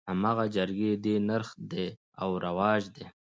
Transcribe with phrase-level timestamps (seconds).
[0.09, 1.87] هماغه جرګې دي نرخ دى
[2.21, 3.05] او رواج دى.